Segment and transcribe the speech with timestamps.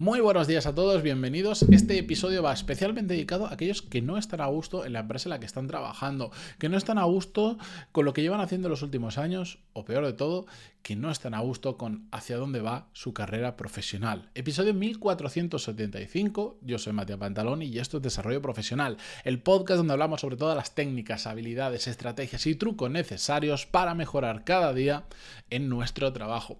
[0.00, 1.62] Muy buenos días a todos, bienvenidos.
[1.64, 5.28] Este episodio va especialmente dedicado a aquellos que no están a gusto en la empresa
[5.28, 7.58] en la que están trabajando, que no están a gusto
[7.92, 10.46] con lo que llevan haciendo los últimos años, o peor de todo,
[10.82, 14.30] que no están a gusto con hacia dónde va su carrera profesional.
[14.34, 20.22] Episodio 1475, yo soy Matías Pantaloni y esto es Desarrollo Profesional, el podcast donde hablamos
[20.22, 25.04] sobre todas las técnicas, habilidades, estrategias y trucos necesarios para mejorar cada día
[25.50, 26.58] en nuestro trabajo.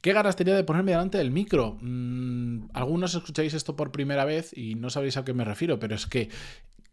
[0.00, 1.76] ¿Qué ganas tenía de ponerme delante del micro?
[1.80, 5.96] Mm, algunos escucháis esto por primera vez y no sabéis a qué me refiero, pero
[5.96, 6.28] es que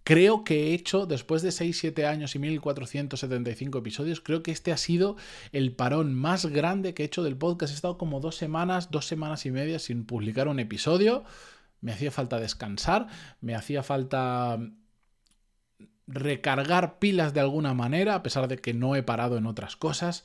[0.04, 4.72] creo que he hecho, después de 6, 7 años y 1475 episodios, creo que este
[4.72, 5.18] ha sido
[5.52, 7.74] el parón más grande que he hecho del podcast.
[7.74, 11.24] He estado como dos semanas, dos semanas y media sin publicar un episodio.
[11.82, 13.08] Me hacía falta descansar,
[13.40, 14.60] me hacía falta
[16.08, 20.24] recargar pilas de alguna manera, a pesar de que no he parado en otras cosas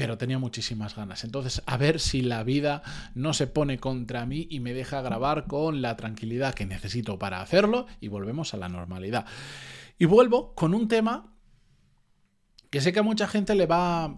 [0.00, 1.24] pero tenía muchísimas ganas.
[1.24, 2.82] Entonces, a ver si la vida
[3.14, 7.42] no se pone contra mí y me deja grabar con la tranquilidad que necesito para
[7.42, 9.26] hacerlo y volvemos a la normalidad.
[9.98, 11.34] Y vuelvo con un tema
[12.70, 14.16] que sé que a mucha gente le va,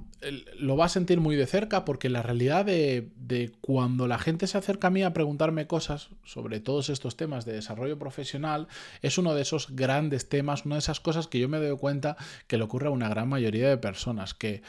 [0.58, 4.46] lo va a sentir muy de cerca porque la realidad de, de, cuando la gente
[4.46, 8.68] se acerca a mí a preguntarme cosas sobre todos estos temas de desarrollo profesional
[9.00, 12.18] es uno de esos grandes temas, una de esas cosas que yo me doy cuenta
[12.46, 14.62] que le ocurre a una gran mayoría de personas, que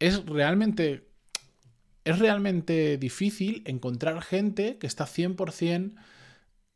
[0.00, 1.08] es realmente,
[2.04, 5.94] es realmente difícil encontrar gente que está 100%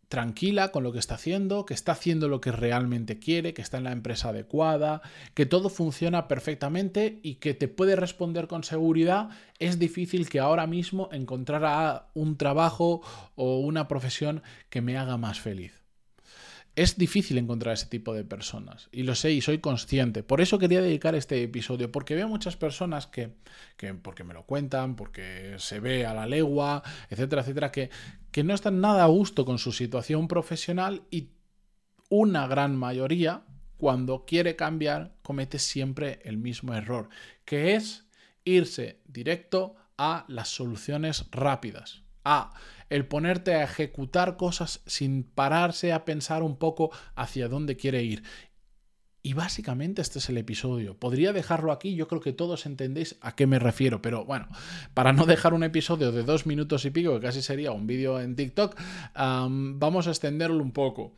[0.09, 3.79] tranquila con lo que está haciendo, que está haciendo lo que realmente quiere, que está
[3.79, 5.03] en la empresa adecuada,
[5.35, 10.67] que todo funciona perfectamente y que te puede responder con seguridad, es difícil que ahora
[10.69, 13.03] mismo encontrara un trabajo
[13.35, 15.84] o una profesión que me haga más feliz.
[16.77, 20.25] Es difícil encontrar ese tipo de personas y lo sé y soy consciente.
[20.25, 23.31] Por eso quería dedicar este episodio, porque veo muchas personas que,
[23.77, 27.91] que porque me lo cuentan, porque se ve a la legua, etcétera, etcétera, que,
[28.33, 31.29] que no están nada a gusto con su situación profesional y
[32.09, 33.45] una gran mayoría,
[33.77, 37.09] cuando quiere cambiar, comete siempre el mismo error,
[37.45, 38.07] que es
[38.45, 42.03] irse directo a las soluciones rápidas.
[42.25, 42.53] A
[42.95, 48.23] el ponerte a ejecutar cosas sin pararse a pensar un poco hacia dónde quiere ir.
[49.21, 50.97] Y básicamente este es el episodio.
[50.97, 54.47] Podría dejarlo aquí, yo creo que todos entendéis a qué me refiero, pero bueno,
[54.93, 58.21] para no dejar un episodio de dos minutos y pico, que casi sería un vídeo
[58.21, 58.79] en TikTok,
[59.17, 61.17] vamos a extenderlo un poco.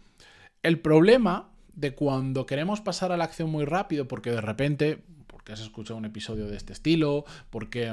[0.62, 5.52] El problema de cuando queremos pasar a la acción muy rápido, porque de repente, porque
[5.52, 7.92] has escuchado un episodio de este estilo, porque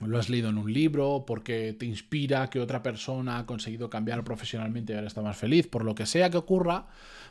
[0.00, 4.24] lo has leído en un libro, porque te inspira que otra persona ha conseguido cambiar
[4.24, 6.86] profesionalmente y ahora está más feliz, por lo que sea que ocurra,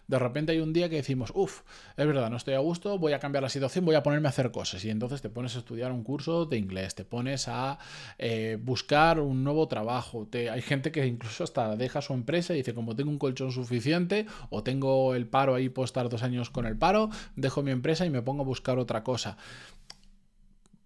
[0.08, 1.62] de repente hay un día que decimos, uff,
[1.98, 4.30] es verdad, no estoy a gusto, voy a cambiar la situación, voy a ponerme a
[4.30, 4.86] hacer cosas.
[4.86, 7.80] Y entonces te pones a estudiar un curso de inglés, te pones a
[8.20, 10.28] eh, buscar un nuevo trabajo.
[10.34, 14.28] Hay gente que incluso hasta deja su empresa y dice, como tengo un colchón suficiente
[14.52, 18.06] o tengo el paro ahí, puedo estar dos años con el paro, dejo mi empresa
[18.06, 19.38] y me pongo a buscar otra cosa.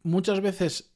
[0.04, 0.89] Muchas veces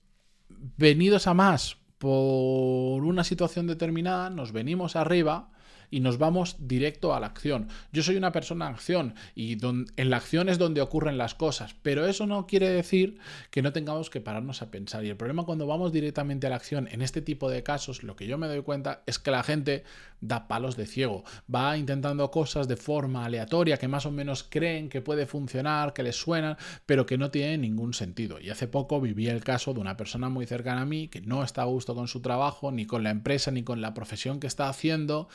[0.78, 5.53] venidos a más por una situación determinada, nos venimos arriba
[5.94, 7.68] y nos vamos directo a la acción.
[7.92, 11.76] Yo soy una persona de acción y en la acción es donde ocurren las cosas,
[11.84, 13.20] pero eso no quiere decir
[13.52, 15.06] que no tengamos que pararnos a pensar.
[15.06, 18.16] Y el problema cuando vamos directamente a la acción en este tipo de casos, lo
[18.16, 19.84] que yo me doy cuenta es que la gente
[20.20, 21.24] da palos de ciego,
[21.54, 26.02] va intentando cosas de forma aleatoria que más o menos creen que puede funcionar, que
[26.02, 28.40] les suenan, pero que no tienen ningún sentido.
[28.40, 31.44] Y hace poco viví el caso de una persona muy cercana a mí que no
[31.44, 34.48] está a gusto con su trabajo, ni con la empresa, ni con la profesión que
[34.48, 35.28] está haciendo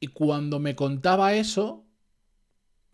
[0.00, 1.84] y cuando me contaba eso,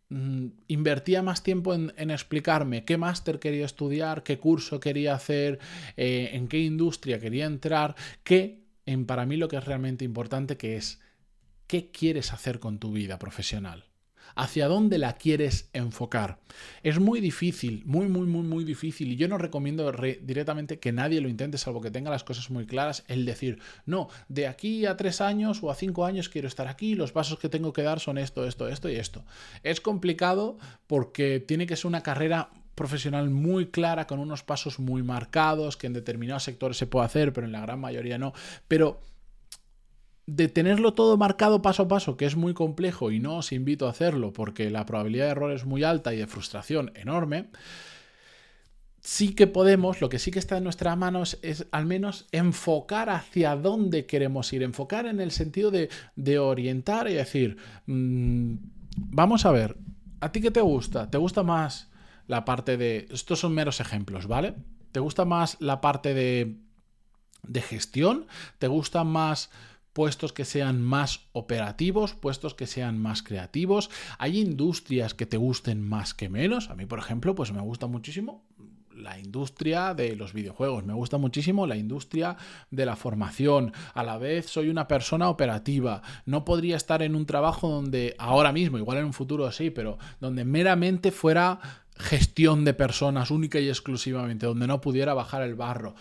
[0.08, 5.58] mm, invertía más tiempo en, explicarme qué máster quería estudiar, qué curso quería hacer,
[5.96, 10.56] eh, en qué industria quería entrar, que en para mí lo que es realmente importante,
[10.56, 11.00] que es
[11.66, 13.91] qué quieres hacer con tu vida profesional
[14.34, 16.38] hacia dónde la quieres enfocar.
[16.82, 19.90] Es muy difícil, muy, muy, muy, muy difícil, y yo no recomiendo
[20.22, 24.08] directamente que nadie lo intente, salvo que tenga las cosas muy claras, el decir, no,
[24.28, 27.48] de aquí a tres años o a cinco años quiero estar aquí, los pasos que
[27.48, 29.24] tengo que dar son esto, esto, esto y esto.
[29.62, 35.02] Es complicado porque tiene que ser una carrera profesional muy clara, con unos pasos muy
[35.02, 38.32] marcados, que en determinados sectores se puede hacer, pero en la gran mayoría no.
[38.66, 39.00] Pero
[40.26, 43.86] de tenerlo todo marcado paso a paso, que es muy complejo y no os invito
[43.86, 47.50] a hacerlo porque la probabilidad de error es muy alta y de frustración enorme,
[49.00, 53.10] sí que podemos, lo que sí que está en nuestras manos es al menos enfocar
[53.10, 58.54] hacia dónde queremos ir, enfocar en el sentido de, orientar y decir, mm,
[58.96, 59.76] vamos a ver,
[60.20, 61.10] ¿a ti qué te gusta?
[61.10, 61.90] ¿Te gusta más
[62.28, 63.08] la parte de...
[63.10, 64.54] Estos son meros ejemplos, ¿vale?
[64.92, 66.62] ¿Te gusta más la parte de
[67.42, 68.26] de gestión?
[68.58, 69.50] ¿Te gustan más
[69.92, 73.90] puestos que sean más operativos, puestos que sean más creativos.
[74.18, 76.70] Hay industrias que te gusten más que menos.
[76.70, 78.44] A mí, por ejemplo, pues me gusta muchísimo
[78.96, 82.36] la industria de los videojuegos, me gusta muchísimo la industria
[82.70, 87.26] de la formación, a la vez soy una persona operativa, no podría estar en un
[87.26, 91.58] trabajo donde ahora mismo, igual en un futuro sí, pero donde meramente fuera
[91.96, 95.94] gestión de personas única y exclusivamente, donde no pudiera bajar el barro.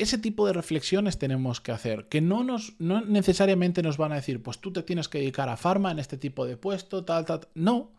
[0.00, 4.14] Ese tipo de reflexiones tenemos que hacer, que no, nos, no necesariamente nos van a
[4.14, 7.26] decir, pues tú te tienes que dedicar a farma en este tipo de puesto, tal,
[7.26, 7.90] tal, no,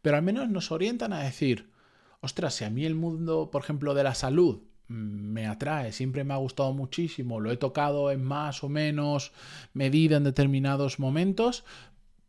[0.00, 1.68] pero al menos nos orientan a decir,
[2.20, 6.22] ostras, si a mí el mundo, por ejemplo, de la salud mm, me atrae, siempre
[6.22, 9.32] me ha gustado muchísimo, lo he tocado en más o menos
[9.74, 11.64] medida en determinados momentos,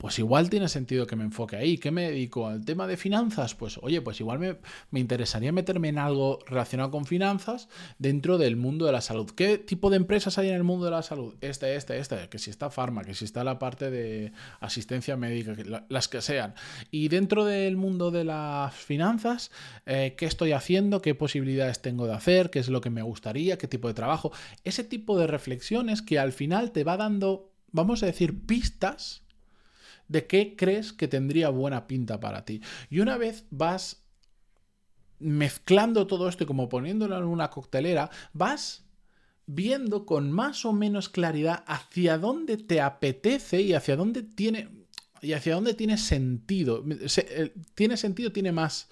[0.02, 1.78] pues igual tiene sentido que me enfoque ahí.
[1.78, 2.48] ¿Qué me dedico?
[2.48, 3.54] ¿Al tema de finanzas?
[3.54, 7.70] Pues oye, pues igual me, interesaría meterme en algo relacionado con finanzas
[8.00, 9.30] dentro del mundo de la salud.
[9.30, 11.36] ¿Qué tipo de empresas hay en el mundo de la salud?
[11.40, 15.54] Este, este, este, que si está farma, que si está la parte de asistencia médica,
[15.88, 16.56] las que sean.
[16.90, 19.52] Y dentro del mundo de las finanzas,
[19.86, 21.04] eh, ¿qué estoy haciendo?
[21.04, 22.50] ¿Qué posibilidades tengo de hacer?
[22.50, 23.60] ¿Qué es lo que me gustaría?
[23.60, 24.32] ¿Qué tipo de trabajo?
[24.64, 29.22] Ese tipo de reflexiones que al final te va dando, vamos a decir, pistas
[30.12, 32.62] de qué crees que tendría buena pinta para ti.
[32.90, 34.04] Y una vez vas
[35.20, 38.84] mezclando todo esto y como poniéndolo en una coctelera, vas
[39.46, 44.70] viendo con más o menos claridad hacia dónde te apetece y hacia dónde tiene
[45.22, 46.84] y hacia dónde tiene sentido.
[46.88, 48.90] Eh, tiene sentido, tiene más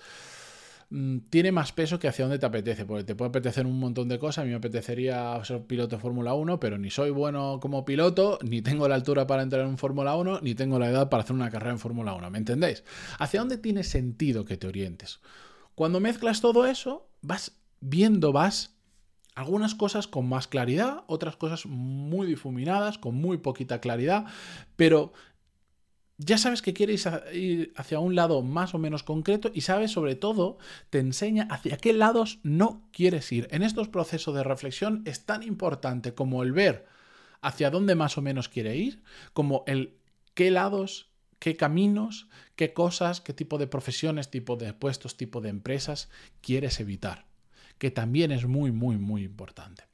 [0.91, 4.09] Mm, tiene más peso que hacia donde te apetece, porque te puede apetecer un montón
[4.09, 4.39] de cosas.
[4.39, 8.39] A mí me apetecería ser piloto de Fórmula 1, pero ni soy bueno como piloto,
[8.41, 11.35] ni tengo la altura para entrar en Fórmula 1, ni tengo la edad para hacer
[11.35, 12.31] una carrera en Fórmula 1.
[12.31, 12.83] ¿Me entendéis?
[13.19, 15.19] ¿Hacia dónde tiene sentido que te orientes?
[15.75, 17.51] Cuando mezclas todo eso, vas
[17.81, 18.75] viendo, vas
[19.35, 24.25] algunas cosas con más claridad, otras cosas muy difuminadas, con muy poquita claridad,
[24.75, 25.13] pero
[26.19, 30.15] ya sabes que quieres ir hacia un lado más o menos concreto y sabes sobre
[30.15, 30.57] todo,
[30.89, 33.47] te enseña hacia qué lados no quieres ir.
[33.51, 36.85] En estos procesos de reflexión es tan importante como el ver
[37.41, 39.01] hacia dónde más o menos quiere ir,
[39.31, 39.97] como el
[40.33, 42.27] qué lados, qué caminos,
[42.57, 46.09] qué cosas, qué tipo de profesiones, tipo de puestos, tipo de empresas
[46.41, 47.28] quieres evitar
[47.79, 49.85] que también es muy, muy, muy importante.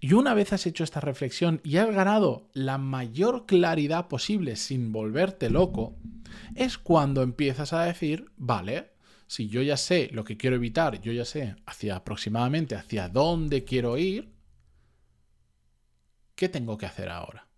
[0.00, 4.90] Y una vez has hecho esta reflexión y has ganado la mayor claridad posible sin
[4.90, 5.96] volverte loco,
[6.54, 8.92] es cuando empiezas a decir, vale,
[9.26, 13.64] si yo ya sé lo que quiero evitar, yo ya sé hacia aproximadamente hacia dónde
[13.64, 14.32] quiero ir,
[16.34, 17.48] ¿qué tengo que hacer ahora?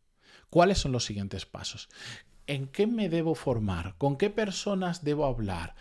[0.50, 1.88] ¿Cuáles son los siguientes pasos?
[2.46, 3.96] ¿En qué me debo formar?
[3.98, 5.75] ¿Con qué personas debo hablar?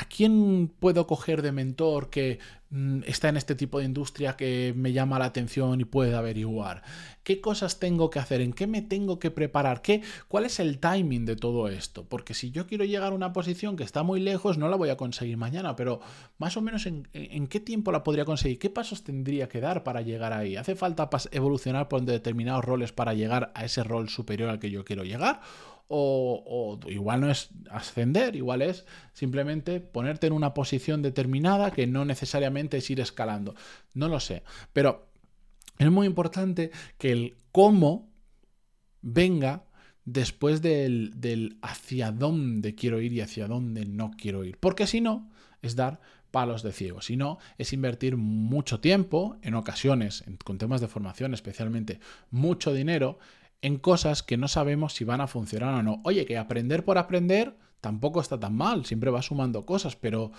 [0.00, 2.38] ¿A quién puedo coger de mentor que
[2.70, 6.84] mm, está en este tipo de industria que me llama la atención y puede averiguar?
[7.24, 8.40] ¿Qué cosas tengo que hacer?
[8.40, 9.82] ¿En qué me tengo que preparar?
[9.82, 12.04] ¿Qué, ¿Cuál es el timing de todo esto?
[12.04, 14.90] Porque si yo quiero llegar a una posición que está muy lejos, no la voy
[14.90, 15.98] a conseguir mañana, pero
[16.38, 18.60] más o menos en, en qué tiempo la podría conseguir?
[18.60, 20.54] ¿Qué pasos tendría que dar para llegar ahí?
[20.54, 24.84] ¿Hace falta evolucionar por determinados roles para llegar a ese rol superior al que yo
[24.84, 25.40] quiero llegar?
[25.90, 32.04] O, igual no es ascender, igual es simplemente ponerte en una posición determinada que no
[32.04, 33.54] necesariamente es ir escalando.
[33.94, 34.42] No lo sé,
[34.74, 35.08] pero
[35.78, 38.12] es muy importante que el cómo
[39.00, 39.64] venga
[40.04, 44.58] después del, del hacia dónde quiero ir y hacia dónde no quiero ir.
[44.58, 45.30] Porque si no,
[45.62, 47.00] es dar palos de ciego.
[47.00, 53.18] Si no, es invertir mucho tiempo, en ocasiones, con temas de formación especialmente, mucho dinero
[53.62, 56.00] en cosas que no sabemos si van a funcionar o no.
[56.04, 60.32] Oye, que aprender por aprender tampoco está tan mal, siempre va sumando cosas, pero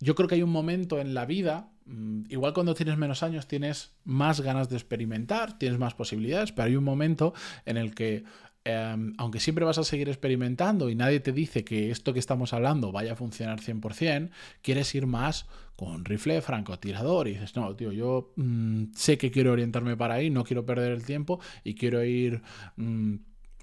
[0.00, 3.46] yo creo que hay un momento en la vida, mm, igual cuando tienes menos años
[3.46, 7.32] tienes más ganas de experimentar, tienes más posibilidades, pero hay un momento
[7.64, 8.24] en el que
[8.64, 12.52] Em, aunque siempre vas a seguir experimentando y nadie te dice que esto que estamos
[12.52, 14.30] hablando vaya a funcionar 100%,
[14.62, 19.52] quieres ir más con rifle francotirador y dices, no, tío, yo mm, sé que quiero
[19.52, 22.42] orientarme para ahí, no quiero perder el tiempo y quiero ir
[22.76, 23.16] mm,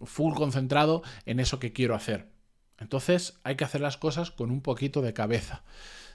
[0.03, 2.27] full concentrado en eso que quiero hacer.
[2.77, 5.63] Entonces hay que hacer las cosas con un poquito de cabeza.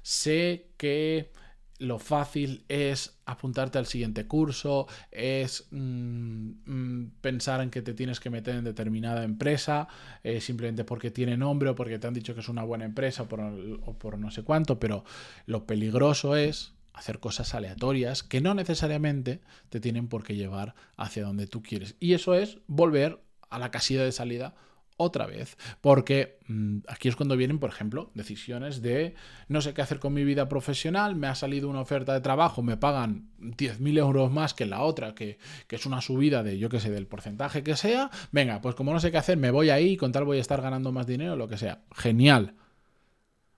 [0.02, 1.32] Sé que
[1.78, 8.20] lo fácil es apuntarte al siguiente curso, es mm, mm, pensar en que te tienes
[8.20, 9.88] que meter en determinada empresa,
[10.22, 13.28] eh, simplemente porque tiene nombre o porque te han dicho que es una buena empresa
[13.28, 15.04] por, o por no sé cuánto, pero
[15.46, 21.24] lo peligroso es hacer cosas aleatorias que no necesariamente te tienen por qué llevar hacia
[21.24, 21.96] donde tú quieres.
[21.98, 24.54] Y eso es volver a la casilla de salida
[24.96, 25.56] otra vez.
[25.80, 29.14] Porque mm, aquí es cuando vienen, por ejemplo, decisiones de
[29.48, 32.62] no sé qué hacer con mi vida profesional, me ha salido una oferta de trabajo,
[32.62, 36.68] me pagan 10.000 euros más que la otra, que, que, es una subida de, yo
[36.68, 38.10] qué sé, del porcentaje que sea.
[38.32, 40.42] Venga, pues como no sé qué hacer, me voy ahí y con tal voy a
[40.42, 41.82] estar ganando más dinero, lo que sea.
[41.94, 42.54] Genial.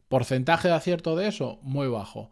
[0.08, 2.30] Porcentaje de acierto de eso, muy bajo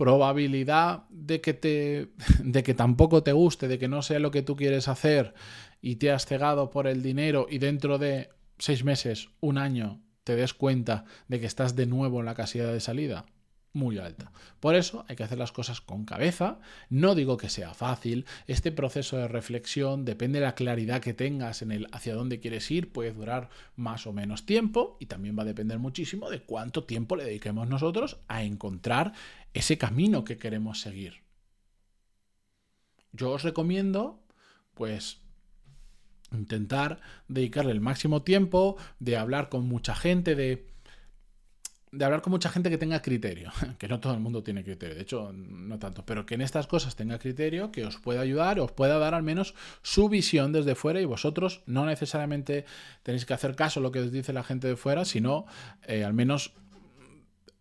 [0.00, 2.08] probabilidad de que te
[2.42, 5.34] de que tampoco te guste, de que no sea lo que tú quieres hacer
[5.82, 10.36] y te has cegado por el dinero y dentro de seis meses, un año, te
[10.36, 13.26] des cuenta de que estás de nuevo en la casilla de salida,
[13.72, 14.32] muy alta.
[14.58, 16.58] Por eso hay que hacer las cosas con cabeza.
[16.88, 18.26] No digo que sea fácil.
[18.46, 22.70] Este proceso de reflexión depende de la claridad que tengas en el hacia dónde quieres
[22.70, 22.92] ir.
[22.92, 27.16] Puede durar más o menos tiempo y también va a depender muchísimo de cuánto tiempo
[27.16, 29.12] le dediquemos nosotros a encontrar
[29.54, 31.22] ese camino que queremos seguir.
[33.12, 34.22] Yo os recomiendo,
[34.74, 35.20] pues,
[36.32, 40.66] intentar dedicarle el máximo tiempo, de hablar con mucha gente, de
[41.92, 44.94] de hablar con mucha gente que tenga criterio, que no todo el mundo tiene criterio,
[44.94, 48.60] de hecho no tanto, pero que en estas cosas tenga criterio, que os pueda ayudar,
[48.60, 52.64] os pueda dar al menos su visión desde fuera y vosotros no necesariamente
[53.02, 55.46] tenéis que hacer caso a lo que os dice la gente de fuera, sino
[55.86, 56.52] eh, al menos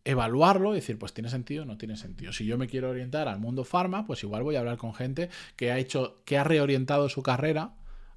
[0.06, 2.32] evaluarlo y decir, pues tiene sentido o no tiene sentido.
[2.32, 5.30] Si yo me quiero orientar al mundo farma, pues igual voy a hablar con gente
[5.56, 7.74] que ha hecho, que ha reorientado su carrera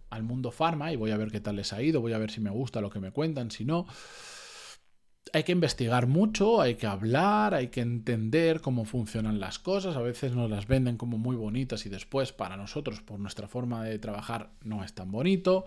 [0.08, 2.30] al mundo farma y voy a ver qué tal les ha ido, voy a ver
[2.30, 3.86] si me gusta lo que me cuentan, si no
[5.32, 9.96] hay que investigar mucho, hay que hablar, hay que entender cómo funcionan las cosas.
[9.96, 13.82] A veces nos las venden como muy bonitas y después para nosotros, por nuestra forma
[13.84, 15.64] de trabajar, no es tan bonito.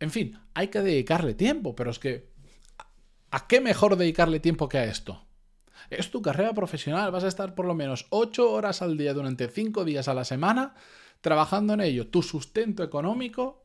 [0.00, 2.28] En fin, hay que dedicarle tiempo, pero es que
[3.30, 5.24] ¿a qué mejor dedicarle tiempo que a esto?
[5.88, 9.48] Es tu carrera profesional, vas a estar por lo menos 8 horas al día durante
[9.48, 10.74] 5 días a la semana
[11.22, 12.08] trabajando en ello.
[12.08, 13.63] Tu sustento económico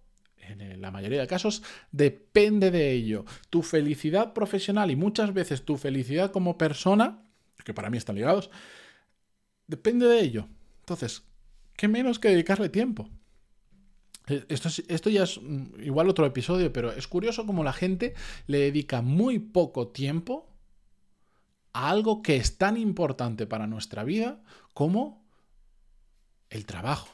[0.50, 3.26] en la mayoría de casos, depende de ello.
[3.50, 7.24] Tu felicidad profesional y muchas veces tu felicidad como persona,
[7.64, 8.50] que para mí están ligados,
[9.68, 10.48] depende de ello.
[10.82, 11.24] Entonces,
[11.76, 13.10] ¿qué menos que dedicarle tiempo?
[14.28, 18.14] Eh, esto, esto ya es mm, igual otro episodio, pero es curioso como la gente
[18.48, 20.50] le dedica muy poco tiempo
[21.74, 24.42] a algo que es tan importante para nuestra vida
[24.74, 25.26] como
[26.50, 27.10] el trabajo.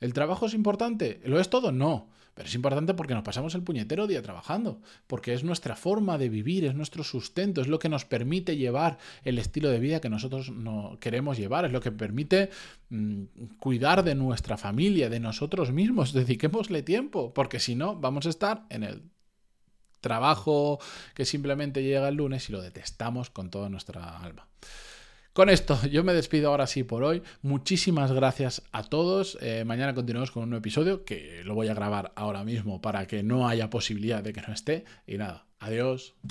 [0.00, 1.20] ¿El trabajo es importante?
[1.24, 1.72] ¿Lo es todo?
[1.72, 2.08] No.
[2.40, 6.30] Pero es importante porque nos pasamos el puñetero día trabajando, porque es nuestra forma de
[6.30, 10.08] vivir, es nuestro sustento, es lo que nos permite llevar el estilo de vida que
[10.08, 12.48] nosotros no queremos llevar, es lo que permite
[12.88, 13.24] mm,
[13.58, 16.12] cuidar de nuestra familia, de nosotros mismos.
[16.14, 19.02] Dediquémosle tiempo, porque si no, vamos a estar en el
[20.00, 20.78] trabajo
[21.14, 24.48] que simplemente llega el lunes y lo detestamos con toda nuestra alma.
[25.32, 27.22] Con esto, yo me despido ahora sí por hoy.
[27.42, 29.38] Muchísimas gracias a todos.
[29.40, 33.06] Eh, mañana continuamos con un nuevo episodio que lo voy a grabar ahora mismo para
[33.06, 34.84] que no haya posibilidad de que no esté.
[35.06, 36.14] Y nada, adiós.